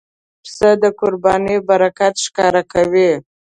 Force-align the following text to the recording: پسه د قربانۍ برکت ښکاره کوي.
پسه 0.43 0.69
د 0.83 0.85
قربانۍ 0.99 1.57
برکت 1.69 2.13
ښکاره 2.25 2.63
کوي. 2.73 3.11